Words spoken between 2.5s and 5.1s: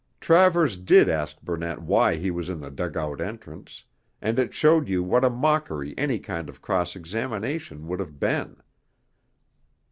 in the dug out entrance; and it showed you